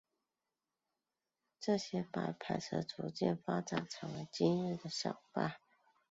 [1.59, 5.57] 这些白牌车逐渐发展成为今日的小巴。